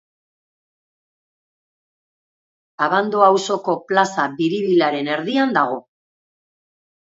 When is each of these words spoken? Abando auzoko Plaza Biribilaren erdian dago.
Abando 2.87 3.23
auzoko 3.27 3.77
Plaza 3.93 4.27
Biribilaren 4.41 5.15
erdian 5.21 5.57
dago. 5.63 5.81